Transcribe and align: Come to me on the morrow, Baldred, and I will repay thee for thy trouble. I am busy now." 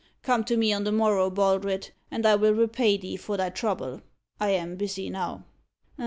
Come 0.23 0.43
to 0.45 0.57
me 0.57 0.73
on 0.73 0.83
the 0.83 0.91
morrow, 0.91 1.29
Baldred, 1.29 1.91
and 2.09 2.25
I 2.25 2.33
will 2.33 2.53
repay 2.55 2.97
thee 2.97 3.17
for 3.17 3.37
thy 3.37 3.51
trouble. 3.51 4.01
I 4.39 4.49
am 4.49 4.75
busy 4.75 5.11
now." 5.11 5.43